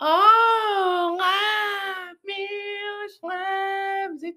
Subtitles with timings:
[0.00, 1.18] Olá,
[2.24, 4.36] meus leves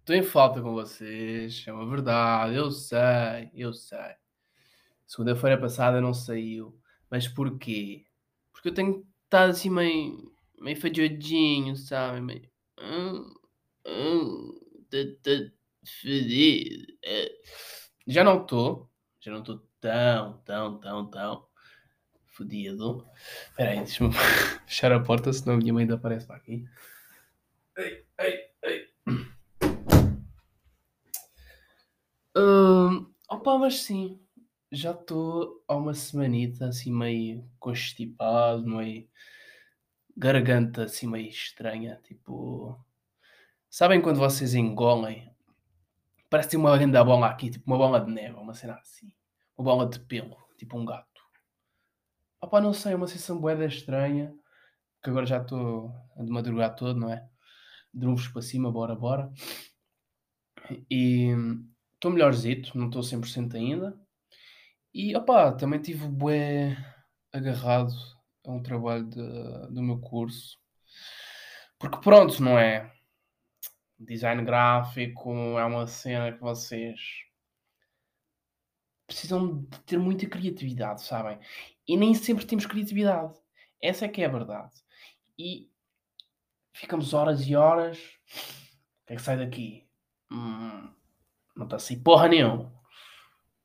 [0.00, 4.16] Estou em falta com vocês, é uma verdade, eu sei, eu sei.
[5.06, 6.78] Segunda-feira passada não saiu,
[7.10, 8.04] mas porquê?
[8.52, 10.30] Porque eu tenho estado assim meio,
[10.60, 12.20] meio fadiadinho, sabe?
[12.20, 12.50] Meio.
[12.78, 13.34] Hum,
[13.86, 14.60] hum,
[15.86, 16.92] fedido.
[18.06, 21.46] Já não estou, já não estou tão, tão, tão, tão
[22.26, 23.08] fodido.
[23.48, 24.12] Espera aí, deixa-me
[24.66, 26.66] fechar a porta, senão a minha mãe ainda aparece para aqui.
[27.78, 28.88] Ei, ei, ei.
[32.36, 34.20] Uh, opa, mas sim,
[34.70, 39.08] já estou há uma semanita assim meio constipado, meio
[40.16, 42.78] garganta assim meio estranha, tipo...
[43.70, 45.33] Sabem quando vocês engolem?
[46.34, 49.08] Parece uma grande bola aqui, tipo uma bola de neve, uma cena assim.
[49.56, 51.22] Uma bola de pelo, tipo um gato.
[52.40, 54.34] Opa, não sei, uma sensação boeda estranha.
[55.00, 57.24] Que agora já estou de madrugar todo, não é?
[57.92, 59.32] Drunvos para cima, bora, bora.
[60.90, 61.28] E
[61.94, 63.96] estou melhorzito, não estou 100% ainda.
[64.92, 66.76] E opa, também tive bué
[67.32, 67.94] agarrado
[68.44, 70.58] a um trabalho de, do meu curso.
[71.78, 72.92] Porque pronto, não é?
[74.04, 77.24] Design gráfico é uma cena que vocês
[79.06, 81.38] precisam de ter muita criatividade, sabem?
[81.86, 83.34] E nem sempre temos criatividade.
[83.80, 84.72] Essa é que é a verdade.
[85.38, 85.70] E
[86.72, 87.98] ficamos horas e horas.
[87.98, 89.86] O que é que sai daqui?
[90.30, 90.90] Hum,
[91.56, 92.72] não está assim porra nenhuma.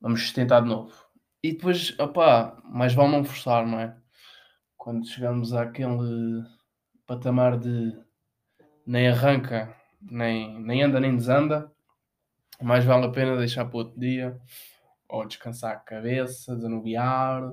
[0.00, 0.94] Vamos tentar de novo.
[1.42, 3.96] E depois, opá, mais vale não forçar, não é?
[4.76, 6.44] Quando chegamos àquele
[7.06, 7.98] patamar de
[8.86, 11.70] nem arranca, nem, nem anda, nem desanda,
[12.60, 14.40] mais vale a pena deixar para outro dia
[15.08, 17.52] ou descansar a cabeça, desanuviar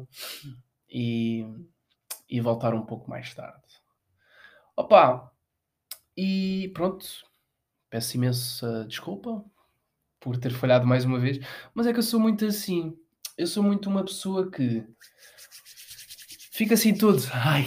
[0.90, 1.46] e,
[2.30, 3.64] e voltar um pouco mais tarde.
[4.76, 5.32] Opa!
[6.16, 7.06] E pronto,
[7.90, 9.44] peço imensa desculpa
[10.20, 11.40] por ter falhado mais uma vez,
[11.74, 12.98] mas é que eu sou muito assim.
[13.38, 14.84] Eu sou muito uma pessoa que
[16.52, 17.22] fica assim tudo.
[17.34, 17.66] Ai,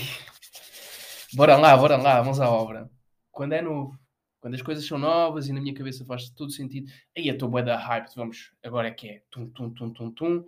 [1.35, 2.91] bora lá, bora lá, vamos à obra.
[3.31, 3.97] Quando é novo,
[4.41, 7.49] quando as coisas são novas e na minha cabeça faz todo sentido, aí eu estou
[7.49, 10.45] bué da hype, vamos, agora é que é, tum, tum, tum, tum, tum.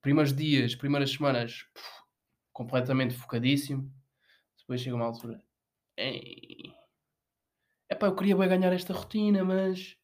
[0.00, 2.02] Primeiros dias, primeiras semanas, puf,
[2.52, 3.90] completamente focadíssimo.
[4.58, 5.42] Depois chega uma altura,
[5.96, 9.96] é pá, eu queria bem ganhar esta rotina, mas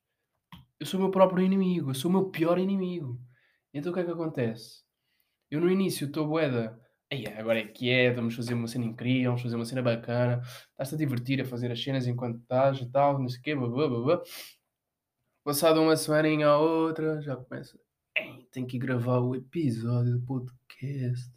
[0.79, 3.21] eu sou o meu próprio inimigo, eu sou o meu pior inimigo.
[3.73, 4.85] Então o que é que acontece?
[5.51, 6.79] Eu no início estou boeda
[7.11, 10.43] Aí, agora é que é, vamos fazer uma cena incrível, vamos fazer uma cena bacana,
[10.71, 13.55] estás-te a divertir a fazer as cenas enquanto estás e tal, não sei o quê,
[13.55, 14.23] blá, blá, blá.
[15.43, 17.79] Passado uma semaninha a outra, já começa,
[18.51, 21.33] tenho que gravar o episódio do podcast.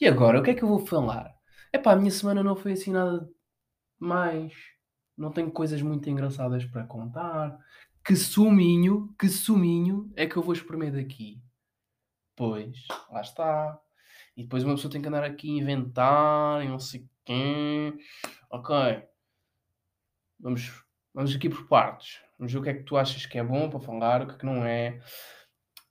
[0.00, 1.34] E agora, o que é que eu vou falar?
[1.72, 3.28] É a minha semana não foi assim nada
[3.98, 4.52] mais.
[5.16, 7.58] Não tenho coisas muito engraçadas para contar.
[8.04, 11.40] Que suminho, que suminho é que eu vou espremer daqui?
[12.36, 13.80] Pois, lá está.
[14.36, 17.96] E depois uma pessoa tem que andar aqui a inventar e não sei quem.
[18.50, 18.74] Ok.
[20.40, 20.84] Vamos,
[21.14, 22.20] vamos aqui por partes.
[22.38, 24.34] Vamos ver o que é que tu achas que é bom para falar, o que
[24.34, 25.00] é que não é.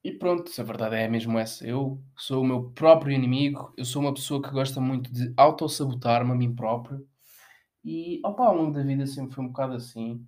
[0.03, 1.65] E pronto, se a verdade é mesmo essa.
[1.65, 3.73] Eu sou o meu próprio inimigo.
[3.77, 7.07] Eu sou uma pessoa que gosta muito de autossabotar-me a mim próprio.
[7.83, 10.25] E opa, ao longo da vida sempre foi um bocado assim.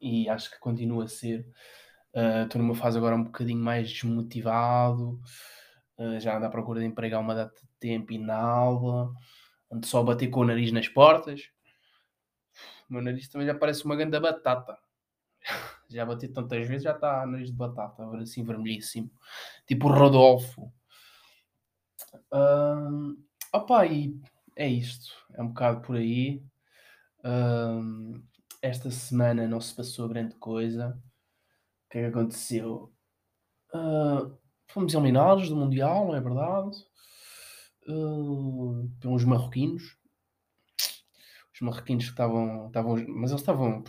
[0.00, 1.46] E acho que continua a ser.
[2.14, 5.18] Uh, estou numa fase agora um bocadinho mais desmotivado.
[5.98, 8.18] Uh, já ando à procura de emprego há uma data de tempo e.
[9.70, 11.50] Ando só a bater com o nariz nas portas.
[12.88, 14.78] O meu nariz também já parece uma grande batata.
[15.88, 19.10] já bati tantas vezes, já está nariz de batata, assim vermelhíssimo.
[19.66, 20.72] Tipo Rodolfo.
[22.32, 23.16] Uh,
[23.52, 24.20] opa, e
[24.56, 25.14] é isto.
[25.32, 26.42] É um bocado por aí.
[28.60, 30.98] Esta semana não se passou grande coisa.
[31.86, 32.92] O que é que aconteceu?
[33.74, 34.36] Uh,
[34.74, 36.76] Fomos eliminados do Mundial, não é verdade?
[37.86, 39.96] Uh, pelos marroquinos.
[41.54, 42.96] Os marroquinos que estavam, estavam.
[43.06, 43.84] Mas eles estavam.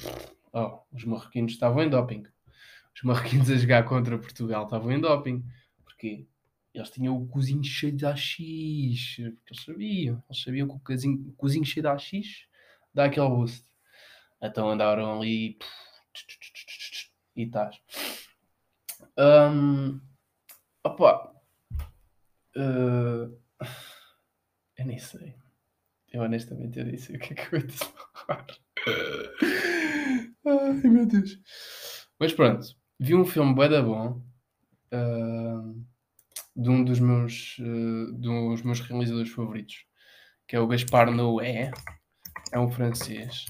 [0.53, 2.27] Oh, os marroquinos estavam em doping.
[2.95, 5.43] Os marroquinos a jogar contra Portugal estavam em doping.
[5.83, 6.27] Porquê?
[6.71, 8.35] Eles tinham o cozinho cheio de AX.
[8.35, 10.23] Porque eles sabiam.
[10.29, 12.11] Eles sabiam que o cozinho, o cozinho cheio de AX
[12.93, 13.65] dá aquele boost.
[14.39, 15.57] Então andaram ali.
[17.35, 17.75] E estás.
[19.17, 19.99] Um,
[20.85, 21.33] Opa!
[22.55, 23.35] Uh,
[24.77, 25.35] eu nem sei.
[26.13, 28.45] Eu honestamente eu nem sei o que é que eu ia falar.
[30.45, 31.41] Ai meu Deus.
[32.19, 32.67] Mas pronto,
[32.99, 34.23] vi um filme bué da bom
[34.93, 35.85] uh,
[36.55, 39.87] de um dos meus, uh, dos meus realizadores favoritos,
[40.47, 41.71] que é o Gaspar Noé.
[42.51, 43.47] É um francês.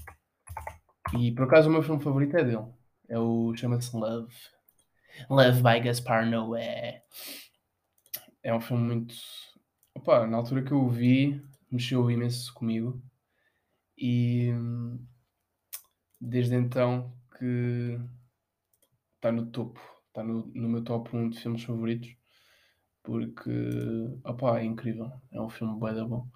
[1.19, 2.65] E por acaso o meu filme favorito é dele.
[3.09, 3.53] É o.
[3.57, 4.33] chama-se Love.
[5.29, 7.03] Love by Gaspar Noé.
[8.44, 9.15] É um filme muito.
[9.95, 11.41] Opa, na altura que eu o vi,
[11.71, 13.01] mexeu imenso comigo.
[13.97, 14.51] E
[16.19, 18.00] desde então que
[19.15, 22.15] está no topo, está no, no meu top 1 de filmes favoritos,
[23.03, 23.50] porque
[24.23, 26.27] opa, é incrível, é um filme bem da bom.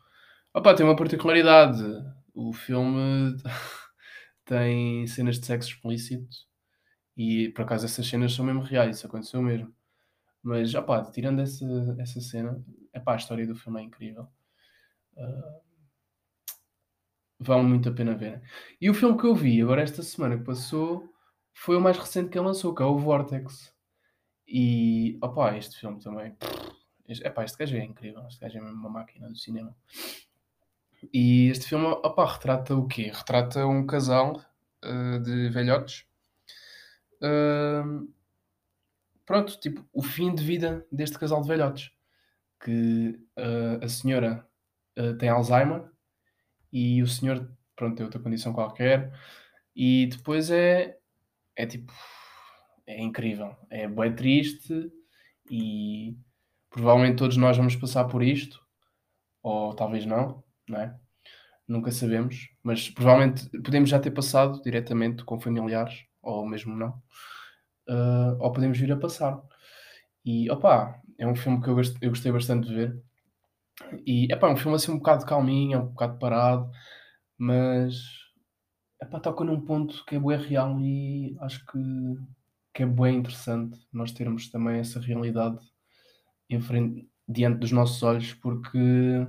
[0.54, 1.84] Opa, tem uma particularidade,
[2.34, 3.38] o filme
[4.46, 6.49] tem cenas de sexo explícito
[7.20, 9.76] e por acaso essas cenas são mesmo reais, isso aconteceu mesmo.
[10.42, 11.66] Mas opa, tirando essa,
[12.00, 12.64] essa cena,
[12.94, 14.26] epá, a história do filme é incrível.
[15.18, 15.62] Uh,
[17.38, 18.42] vale muito a pena ver.
[18.80, 21.14] E o filme que eu vi agora esta semana que passou
[21.54, 23.76] foi o mais recente que ele lançou, que é o Vortex.
[24.48, 26.38] E opá, este filme também.
[27.06, 29.76] Este, epá, este gajo é incrível, este gajo é mesmo uma máquina do cinema.
[31.14, 33.12] E este filme, opá, retrata o quê?
[33.14, 34.42] Retrata um casal
[34.86, 36.09] uh, de velhotes.
[37.22, 38.12] Uh,
[39.26, 41.92] pronto, tipo, o fim de vida deste casal de velhotes.
[42.62, 44.46] Que uh, a senhora
[45.18, 45.90] tem Alzheimer
[46.74, 49.14] e o senhor, pronto, tem outra condição qualquer.
[49.74, 50.98] E depois é,
[51.56, 51.94] é tipo,
[52.86, 53.56] é incrível.
[53.70, 54.92] É bem triste
[55.50, 56.18] e
[56.70, 58.62] provavelmente todos nós vamos passar por isto,
[59.42, 60.96] ou talvez não, não é?
[61.68, 66.90] Nunca sabemos, mas provavelmente podemos já ter passado diretamente com familiares, ou mesmo não,
[67.90, 69.42] uh, ou podemos vir a passar.
[70.26, 73.04] E opa, é um filme que eu gostei, eu gostei bastante de ver.
[74.06, 76.70] E epá, é um filme assim um bocado calminho, é um bocado parado,
[77.38, 77.96] mas
[79.02, 81.80] epá, toca num ponto que é bem real e acho que,
[82.74, 85.60] que é bem interessante nós termos também essa realidade
[86.50, 89.28] em frente, diante dos nossos olhos, porque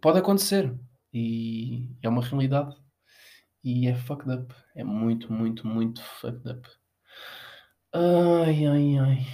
[0.00, 0.74] pode acontecer
[1.12, 2.76] e é uma realidade
[3.66, 4.54] e é fucked up.
[4.76, 6.68] É muito, muito, muito fucked up.
[7.92, 9.26] Ai, ai, ai.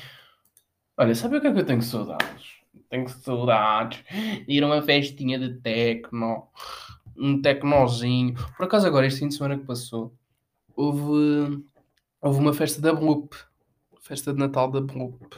[0.96, 2.62] Olha, sabe o que é que eu tenho saudades?
[2.88, 4.02] Tenho saudades
[4.46, 6.48] de ir a uma festinha de tecno,
[7.14, 8.34] um tecnozinho.
[8.56, 10.16] Por acaso, agora, este fim de semana que passou,
[10.74, 11.62] houve,
[12.18, 13.36] houve uma festa da Bloop,
[14.00, 15.36] festa de Natal da Bloop.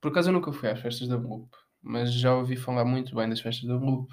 [0.00, 1.50] Por acaso, eu nunca fui às festas da Bloop,
[1.82, 4.10] mas já ouvi falar muito bem das festas da Bloop.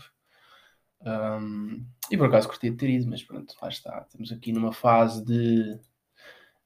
[1.05, 4.01] Um, e por acaso curti de ter ido, mas pronto, lá está.
[4.01, 5.79] Estamos aqui numa fase de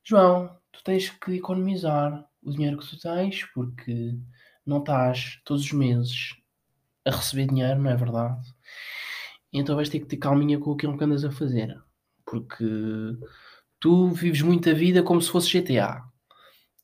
[0.03, 4.17] João, tu tens que economizar o dinheiro que tu tens, porque
[4.65, 6.35] não estás todos os meses
[7.05, 8.39] a receber dinheiro, não é verdade?
[9.51, 11.77] Então vais ter que ter calminha com aquilo que andas a fazer.
[12.25, 12.65] Porque
[13.79, 16.03] tu vives muita vida como se fosse GTA.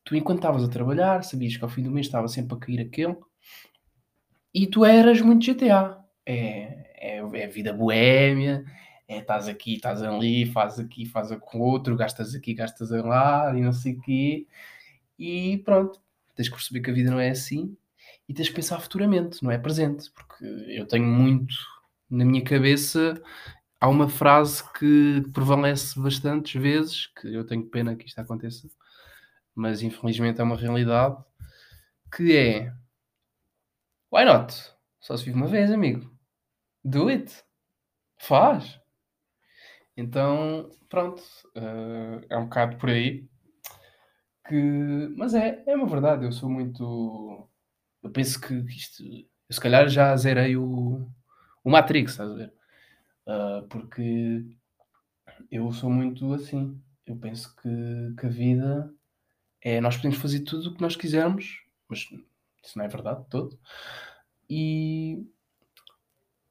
[0.03, 2.81] Tu, enquanto estavas a trabalhar, sabias que ao fim do mês estava sempre a cair
[2.81, 3.15] aquele,
[4.53, 6.04] e tu eras muito GTA.
[6.25, 8.65] É, é, é vida boémia,
[9.07, 13.61] é estás aqui, estás ali, fazes aqui, fazes com outro, gastas aqui, gastas lá, e
[13.61, 14.47] não sei o quê.
[15.19, 16.01] E pronto,
[16.35, 17.77] tens que perceber que a vida não é assim
[18.27, 21.55] e tens que pensar futuramente, não é presente, porque eu tenho muito
[22.09, 23.21] na minha cabeça.
[23.79, 28.69] Há uma frase que prevalece bastantes vezes, que eu tenho pena que isto aconteça,
[29.55, 31.17] mas infelizmente é uma realidade,
[32.15, 32.73] que é
[34.11, 34.53] Why not?
[35.01, 36.14] Só se vive uma vez, amigo.
[36.85, 37.43] Do it.
[38.19, 38.79] Faz.
[39.97, 41.23] Então, pronto.
[41.55, 43.27] Uh, é um bocado por aí
[44.47, 45.11] que.
[45.17, 47.49] Mas é, é uma verdade, eu sou muito.
[48.03, 49.03] Eu penso que isto.
[49.03, 51.07] Eu se calhar já zerei o,
[51.63, 52.53] o Matrix, estás a ver?
[53.27, 54.45] Uh, porque
[55.51, 56.79] eu sou muito assim.
[57.05, 58.93] Eu penso que, que a vida
[59.59, 59.81] é.
[59.81, 62.01] Nós podemos fazer tudo o que nós quisermos, mas
[62.63, 63.59] isso não é verdade todo.
[64.47, 65.25] E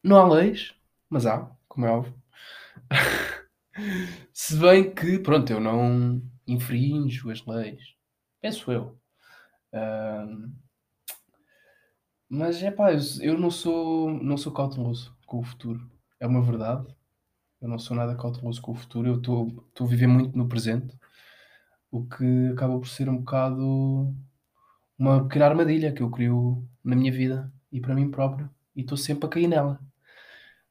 [0.04, 0.74] não há leis,
[1.08, 2.14] mas há, como é óbvio.
[4.32, 7.94] Se bem que, pronto, eu não infrinjo as leis.
[8.40, 8.98] Penso eu.
[12.28, 12.90] mas é pá,
[13.22, 15.90] eu não sou, não sou cauteloso com o futuro.
[16.20, 16.86] É uma verdade.
[17.60, 19.08] Eu não sou nada cauteloso com o futuro.
[19.08, 20.94] Eu estou a viver muito no presente.
[21.90, 24.14] O que acaba por ser um bocado
[24.98, 28.50] uma pequena armadilha que eu crio na minha vida e para mim próprio.
[28.76, 29.80] E estou sempre a cair nela.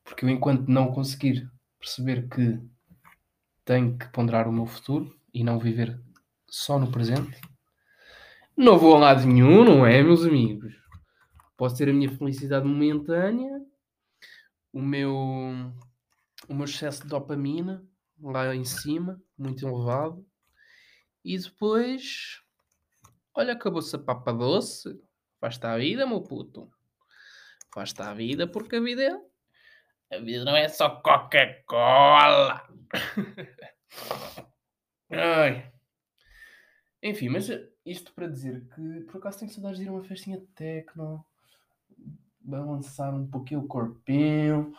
[0.04, 2.60] Porque eu, enquanto não conseguir perceber que
[3.66, 6.00] tenho que ponderar o meu futuro e não viver
[6.50, 7.40] só no presente,
[8.56, 10.74] não vou a lado nenhum, não é, meus amigos?
[11.58, 13.62] Posso ter a minha felicidade momentânea,
[14.72, 15.16] o meu,
[16.48, 17.84] o meu excesso de dopamina
[18.22, 20.26] lá em cima, muito elevado,
[21.24, 22.44] e depois
[23.36, 25.02] Olha, acabou-se a papa doce.
[25.40, 26.70] Faz-te a vida, meu puto.
[27.74, 29.33] Faz-te a vida porque a vida é...
[30.14, 32.68] A vida não é só Coca-Cola.
[37.02, 37.50] Enfim, mas
[37.86, 41.26] isto para dizer que por acaso tenho saudades de ir a uma festinha de techno,
[42.40, 44.74] balançar um pouquinho o corpinho.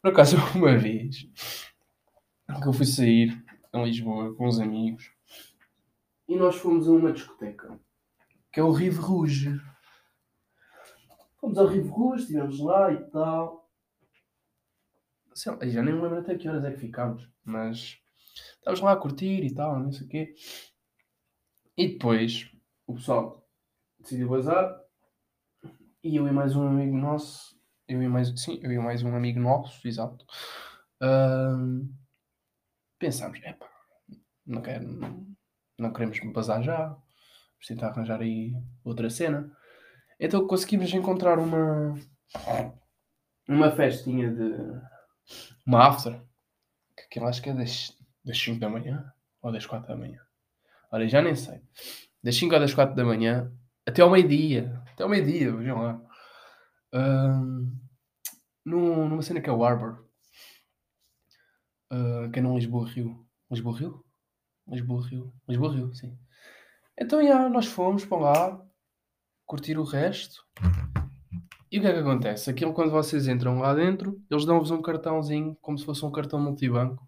[0.00, 1.28] Por acaso, uma vez
[2.62, 5.12] que eu fui sair em Lisboa com uns amigos
[6.26, 7.78] e nós fomos a uma discoteca
[8.52, 9.60] que é o Rive Rouge.
[11.40, 13.68] Fomos ao Rive Rouge, estivemos lá e tal.
[15.34, 17.98] Sei lá, já nem me lembro até que horas é que ficámos, mas
[18.56, 20.34] estávamos lá a curtir e tal, não sei o quê.
[21.76, 22.50] E depois
[22.86, 23.48] o pessoal
[23.98, 24.78] decidiu bazar
[26.04, 29.14] e eu e mais um amigo nosso, eu e mais, sim, eu e mais um
[29.14, 30.24] amigo nosso, exato,
[31.02, 31.88] uh,
[32.98, 33.68] pensámos, epá,
[34.44, 34.86] não, quero,
[35.78, 38.52] não, queremos bazar já, vamos tentar arranjar aí
[38.84, 39.54] outra cena.
[40.20, 41.98] Então conseguimos encontrar uma
[43.48, 44.80] uma festinha de
[45.66, 46.20] uma after,
[46.94, 50.20] que aquilo acho que é das, das 5 da manhã ou das 4 da manhã.
[50.92, 51.62] Olha, já nem sei.
[52.22, 53.50] Das 5 ou das 4 da manhã
[53.86, 54.82] até ao meio-dia.
[54.92, 56.00] Até ao meio-dia, vejam lá.
[56.94, 57.72] Uh,
[58.64, 60.04] numa cena que é o Arbor.
[61.90, 63.26] Uh, que é no Lisboa-Rio.
[63.50, 64.04] Lisboa-Rio?
[64.68, 65.32] Lisboa-Rio.
[65.48, 66.16] Lisboa-Rio, sim.
[66.98, 68.69] Então, já, nós fomos para lá
[69.50, 70.46] curtir o resto.
[71.72, 72.48] E o que é que acontece?
[72.48, 76.40] Aquilo quando vocês entram lá dentro, eles dão-vos um cartãozinho, como se fosse um cartão
[76.40, 77.04] multibanco,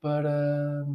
[0.00, 0.86] para,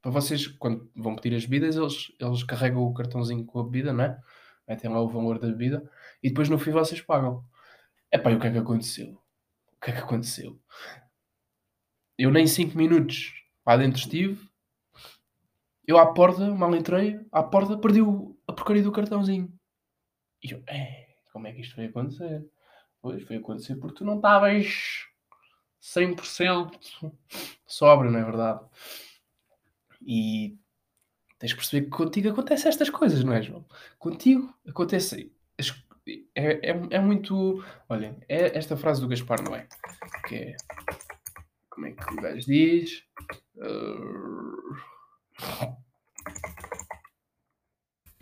[0.00, 3.92] para vocês, quando vão pedir as bebidas, eles, eles carregam o cartãozinho com a bebida,
[3.92, 4.18] não é?
[4.66, 5.86] Metem lá o valor da bebida
[6.22, 7.44] e depois no fim vocês pagam.
[8.10, 9.12] Epá, e o que é que aconteceu?
[9.76, 10.58] O que é que aconteceu?
[12.16, 13.34] Eu nem 5 minutos
[13.66, 14.40] lá dentro estive.
[15.86, 19.52] Eu à porta, mal entrei, à porta perdi o, a porcaria do cartãozinho.
[20.42, 22.44] E eu, é, como é que isto foi acontecer?
[23.00, 25.06] Pois, foi acontecer porque tu não estavas
[25.82, 27.12] 100%
[27.66, 28.60] sóbrio, não é verdade?
[30.02, 30.58] E
[31.38, 33.64] tens de perceber que contigo acontecem estas coisas, não é, João?
[33.98, 35.32] Contigo acontece.
[36.34, 37.64] É, é, é muito.
[37.88, 39.68] Olhem, é esta frase do Gaspar Noé,
[40.26, 40.56] que é.
[41.68, 43.04] Como é que o gajo diz?
[43.56, 44.60] Uh,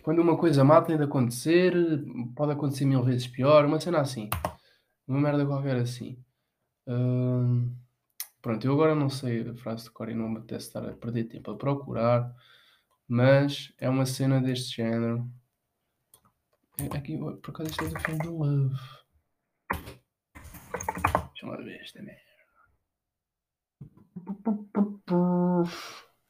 [0.09, 1.75] quando uma coisa má tem de acontecer,
[2.35, 4.31] pode acontecer mil vezes pior, uma cena assim.
[5.07, 6.25] Uma merda qualquer assim.
[6.87, 7.71] Uh,
[8.41, 10.95] pronto, eu agora não sei a frase de cor e não me apetece estar a
[10.95, 12.35] perder tempo a procurar,
[13.07, 15.31] mas é uma cena deste género.
[16.81, 18.77] É, aqui, por acaso isto é do filme do Love.
[21.35, 22.23] Deixa lá ver esta merda.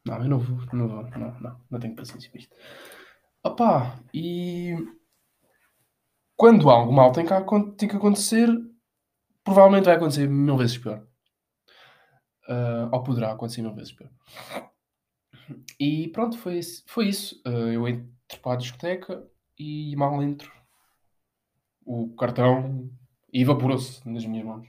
[0.04, 2.56] Não, eu não vou, não vou, não, não, não tenho paciência para isto.
[3.48, 4.76] Opá, e
[6.36, 7.32] quando algo mal tem que,
[7.78, 8.46] tem que acontecer,
[9.42, 11.02] provavelmente vai acontecer mil vezes pior.
[12.46, 14.10] Uh, ou poderá acontecer mil vezes pior.
[15.80, 17.40] E pronto, foi, foi isso.
[17.46, 18.06] Uh, eu entro
[18.42, 19.26] para a discoteca
[19.58, 20.52] e mal entro.
[21.86, 22.90] O cartão
[23.32, 24.68] evaporou-se nas minhas mãos.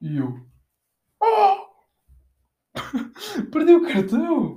[0.00, 0.48] E eu.
[1.20, 1.66] Oh!
[3.50, 4.56] Perdi o cartão!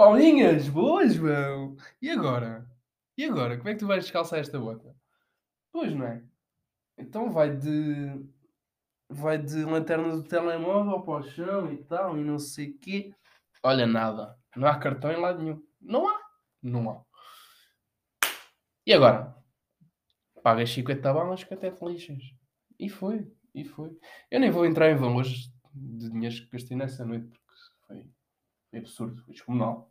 [0.00, 1.76] Paulinhas, boas, meu!
[2.00, 2.66] E agora?
[3.18, 3.58] E agora?
[3.58, 4.96] Como é que tu vais descalçar esta bota?
[5.70, 6.24] Pois não é?
[6.96, 8.26] Então vai de.
[9.10, 13.14] Vai de lanterna do telemóvel para o chão e tal, e não sei o quê.
[13.62, 14.38] Olha, nada.
[14.56, 15.62] Não há cartão em lado nenhum.
[15.78, 16.18] Não há.
[16.62, 17.04] Não há.
[18.86, 19.36] E agora?
[20.42, 22.22] Pagas 50 balas que até te lixas.
[22.78, 23.30] E foi.
[23.54, 23.94] E foi.
[24.30, 27.38] Eu nem vou entrar em valores de dinheiro que gastei nessa noite,
[28.78, 29.90] absurdo, foi descomunal.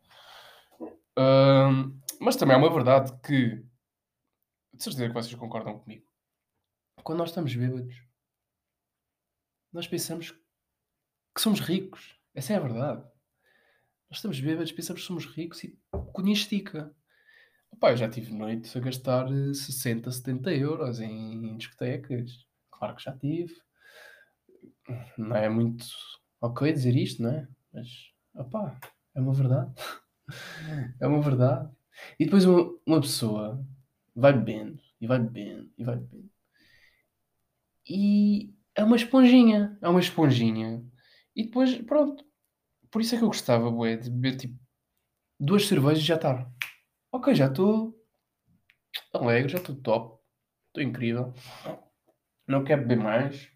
[1.17, 3.65] Um, mas também é uma verdade que,
[4.73, 6.05] de certeza que vocês concordam comigo,
[7.03, 8.03] quando nós estamos bêbados,
[9.71, 12.17] nós pensamos que somos ricos.
[12.33, 13.01] Essa é a verdade.
[14.09, 15.79] Nós estamos bêbados, pensamos que somos ricos e
[16.13, 16.93] cunha estica.
[17.71, 22.47] Opa, eu já tive noites a gastar 60, 70 euros em discotecas.
[22.71, 23.55] Claro que já tive.
[25.17, 25.85] Não é muito
[26.41, 27.47] ok dizer isto, não é?
[27.71, 27.87] Mas,
[28.41, 28.79] opá,
[29.15, 29.73] é uma verdade.
[30.99, 31.69] é uma verdade.
[32.19, 33.65] E depois uma, uma pessoa
[34.15, 36.29] vai bebendo, e vai bebendo, e vai bebendo.
[37.87, 39.77] E é uma esponjinha.
[39.81, 40.83] É uma esponjinha.
[41.35, 42.23] E depois, pronto.
[42.91, 44.59] Por isso é que eu gostava, bué, de beber tipo
[45.39, 46.51] duas cervejas e já está.
[47.11, 47.95] Ok, já estou
[49.13, 50.19] alegre, já estou top.
[50.67, 51.33] Estou incrível.
[52.47, 53.51] Não quero beber mais.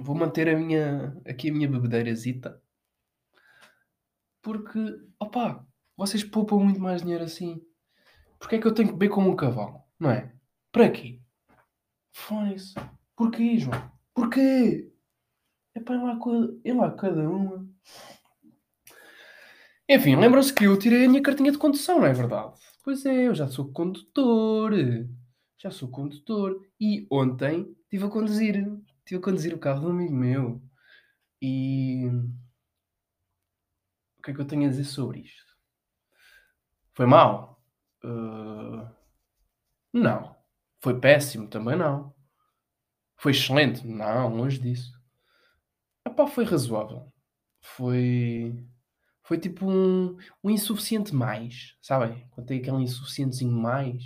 [0.00, 2.61] Vou manter a minha, aqui a minha bebedeirazita.
[4.42, 4.78] Porque,
[5.20, 5.64] opá,
[5.96, 7.62] vocês poupam muito mais dinheiro assim.
[8.38, 9.80] Porque é que eu tenho que beber como um cavalo?
[9.98, 10.34] Não é?
[10.72, 11.20] Para quê?
[12.12, 12.74] Fone-se.
[13.16, 13.92] Porquê, João?
[14.12, 14.92] Porquê?
[15.74, 16.18] É para lá,
[16.64, 17.66] ir lá cada uma.
[19.88, 22.54] Enfim, lembram-se que eu tirei a minha cartinha de condução, não é verdade?
[22.82, 24.72] Pois é, eu já sou condutor.
[25.58, 26.60] Já sou condutor.
[26.80, 28.56] E ontem estive a conduzir.
[28.98, 30.62] Estive a conduzir o carro de um amigo meu.
[31.40, 32.10] E.
[34.22, 35.52] O que é que eu tenho a dizer sobre isto?
[36.94, 37.60] Foi mal?
[38.04, 38.88] Uh...
[39.92, 40.36] Não.
[40.80, 41.48] Foi péssimo?
[41.48, 42.14] Também não.
[43.16, 43.84] Foi excelente?
[43.84, 44.92] Não, longe disso.
[46.06, 47.12] Epá, foi razoável.
[47.60, 48.64] Foi.
[49.24, 52.24] Foi tipo um, um insuficiente mais, sabem?
[52.30, 54.04] Quando tem aquele insuficientezinho mais,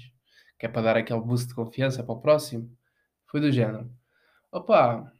[0.58, 2.74] que é para dar aquele boost de confiança para o próximo.
[3.26, 3.94] Foi do género.
[4.50, 5.12] Opa,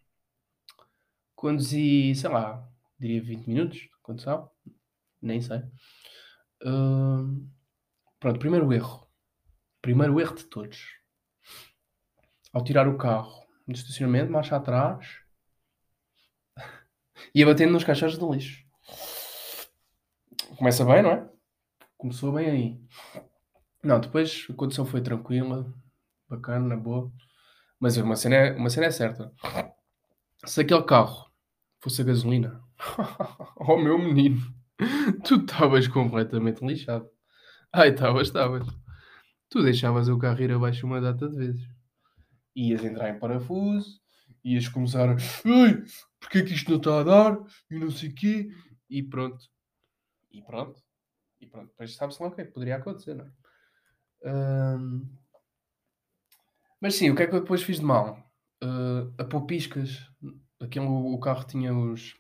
[1.35, 2.67] conduzi, sei lá,
[2.99, 4.49] diria 20 minutos condução.
[5.27, 5.59] Nem sei.
[6.63, 7.51] Uh,
[8.21, 9.09] pronto, primeiro erro.
[9.83, 10.85] Primeiro erro de todos.
[12.53, 15.19] Ao tirar o carro no estacionamento, marcha atrás,
[17.35, 18.65] ia batendo nos caixões de lixo.
[20.57, 21.29] Começa bem, não é?
[21.99, 22.81] Começou bem aí.
[23.83, 25.75] Não, depois a condição foi tranquila,
[26.29, 27.13] bacana, boa.
[27.81, 29.33] Mas uma cena é, uma cena é certa.
[30.45, 31.29] Se aquele carro
[31.81, 32.63] fosse a gasolina,
[33.57, 34.41] oh meu menino,
[35.25, 37.09] tu estavas completamente lixado.
[37.73, 38.67] Ai, estavas, estavas.
[39.49, 41.69] Tu deixavas o carro ir abaixo uma data de vezes.
[42.55, 44.01] Ias entrar em parafuso,
[44.45, 45.17] ias começar a.
[46.19, 47.39] Porque é que isto não está a dar?
[47.71, 48.51] E não sei o quê.
[48.89, 49.45] E pronto.
[50.31, 50.83] E pronto.
[51.41, 51.69] E pronto.
[51.69, 53.33] Depois sabe-se lá o que é que poderia acontecer, não é?
[56.81, 58.19] Mas sim, o que é que eu depois fiz de mal?
[58.63, 60.09] Uh, a pôr piscas.
[60.61, 62.17] Aquele, o carro tinha os,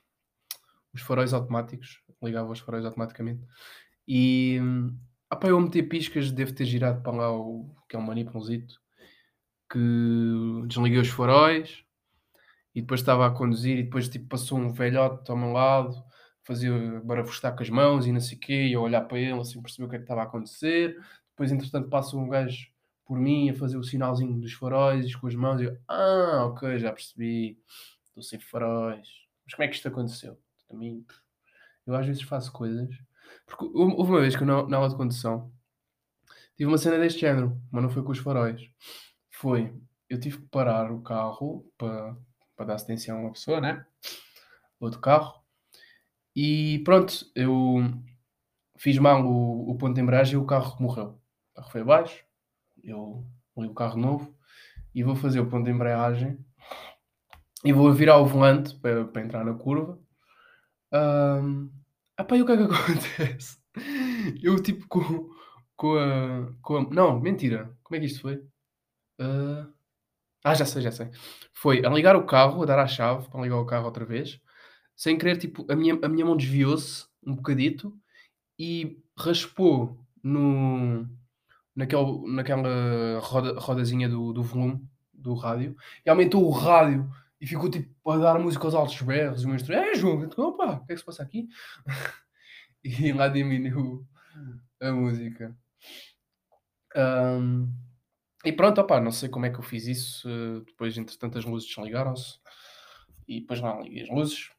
[0.93, 2.03] os faróis automáticos.
[2.26, 3.42] Ligava os faróis automaticamente.
[4.06, 4.61] E.
[5.30, 8.81] Ah, eu meti piscas, devo ter girado para lá o que é um manipulzito
[9.70, 9.79] que
[10.68, 11.83] desliguei os faróis
[12.74, 16.07] e depois estava a conduzir e depois tipo passou um velhote ao meu lado
[16.46, 16.72] fazia
[17.05, 19.61] barafustar com as mãos e não sei o quê, e eu olhar para ele assim
[19.61, 20.96] perceber o que é que estava a acontecer.
[21.31, 22.68] Depois, entretanto, passa um gajo
[23.05, 26.79] por mim a fazer o sinalzinho dos faróis com as mãos e eu, ah, ok,
[26.79, 27.59] já percebi,
[28.07, 29.09] estou sem faróis.
[29.44, 30.38] Mas como é que isto aconteceu?
[30.68, 31.05] Também,
[31.87, 32.88] eu às vezes faço coisas.
[33.46, 35.53] Porque houve uma vez que eu, na, aula de condução,
[36.57, 38.68] tive uma cena deste género, mas não foi com os faróis.
[39.31, 39.72] Foi,
[40.09, 42.16] eu tive que parar o carro para,
[42.66, 43.85] dar assistência a uma pessoa, né?
[44.81, 45.42] Outro carro.
[46.35, 47.79] E pronto, eu
[48.77, 51.18] fiz mal o, o ponto de embreagem e o carro morreu.
[51.53, 52.25] O carro foi abaixo,
[52.83, 54.35] eu li o carro novo
[54.94, 56.38] e vou fazer o ponto de embreagem
[57.64, 59.99] e vou virar o volante para entrar na curva.
[60.92, 61.70] Um,
[62.18, 63.59] epá, e o que é que acontece?
[64.42, 65.31] Eu tipo com,
[65.77, 66.90] com, a, com a.
[66.90, 67.77] Não, mentira.
[67.83, 68.37] Como é que isto foi?
[69.20, 69.72] Uh,
[70.44, 71.11] ah, já sei, já sei.
[71.53, 74.40] Foi a ligar o carro, a dar a chave para ligar o carro outra vez
[74.96, 77.94] sem querer, tipo, a minha, a minha mão desviou-se um bocadito
[78.59, 81.07] e raspou no,
[81.75, 87.70] naquele, naquela roda, rodazinha do, do volume do rádio e aumentou o rádio e ficou
[87.70, 90.92] tipo a dar música aos altos berros e o instrumento, é João, opa, o que
[90.92, 91.49] é que se passa aqui?
[92.83, 94.07] e lá diminuiu
[94.81, 95.57] a música.
[96.96, 97.70] Um,
[98.44, 100.29] e pronto, opa, não sei como é que eu fiz isso.
[100.66, 102.38] Depois, entretanto, as luzes desligaram-se
[103.29, 104.51] e depois lá liguei as luzes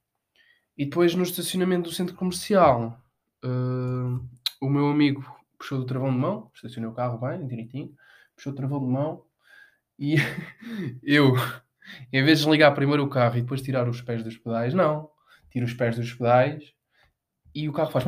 [0.78, 3.02] e depois no estacionamento do centro comercial,
[3.44, 4.24] uh,
[4.62, 5.26] o meu amigo
[5.58, 7.96] puxou do travão de mão, estacionei o carro bem, direitinho,
[8.36, 9.26] puxou o travão de mão
[9.98, 10.18] e
[11.02, 11.34] eu,
[12.12, 15.10] em vez de desligar primeiro o carro e depois tirar os pés dos pedais, não.
[15.52, 16.73] Tiro os pés dos pedais
[17.54, 18.06] e o carro faz.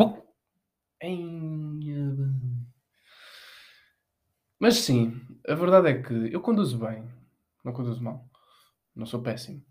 [4.59, 7.03] Mas sim, a verdade é que eu conduzo bem,
[7.63, 8.29] não conduzo mal.
[8.95, 9.63] Não sou péssimo.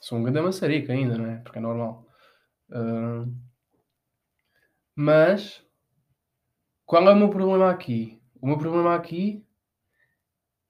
[0.00, 1.36] Sou um grande maçarico ainda, não é?
[1.38, 2.06] Porque é normal.
[2.68, 3.32] Uh,
[4.94, 5.64] mas
[6.84, 8.20] qual é o meu problema aqui?
[8.40, 9.45] O meu problema aqui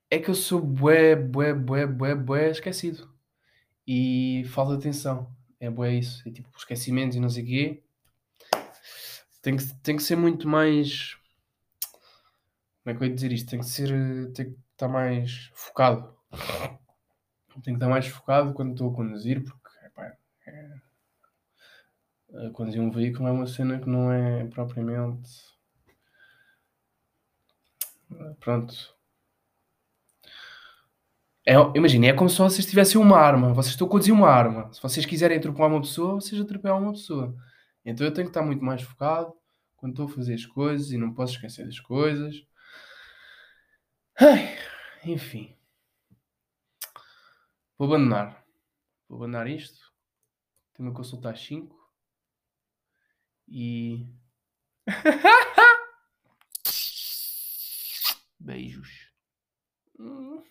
[0.09, 3.09] é que eu sou bué, bué, bué, bué, bué esquecido.
[3.85, 5.35] E falta de atenção.
[5.59, 6.27] É bué isso.
[6.27, 7.83] É tipo esquecimentos e não sei o quê.
[9.41, 11.17] Tem que, tem que ser muito mais.
[12.83, 13.49] Como é que eu ia dizer isto?
[13.49, 14.31] Tem que ser.
[14.33, 16.15] Tem que estar mais focado.
[17.63, 20.15] Tem que estar mais focado quando estou a conduzir, porque epá,
[20.45, 20.75] é,
[22.51, 25.29] conduzir um veículo é uma cena que não é propriamente.
[28.39, 28.96] Pronto.
[31.49, 34.69] É, imaginem, é como se vocês tivessem uma arma, vocês estão a conduzir uma arma.
[34.73, 37.33] Se vocês quiserem atropelar uma pessoa, vocês atropelam uma pessoa.
[37.85, 39.33] Então eu tenho que estar muito mais focado
[39.77, 42.45] quando estou a fazer as coisas e não posso esquecer das coisas.
[44.19, 44.57] Ai,
[45.05, 45.55] enfim.
[47.77, 48.43] Vou abandonar.
[49.07, 49.79] Vou abandonar isto.
[50.73, 51.73] Tenho uma consulta às 5.
[53.47, 54.05] E.
[58.37, 59.13] Beijos.
[59.97, 60.43] Hum.